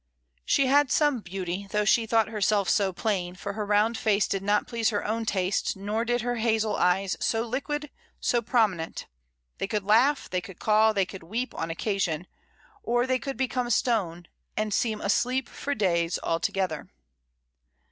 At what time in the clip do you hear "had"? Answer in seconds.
0.65-0.89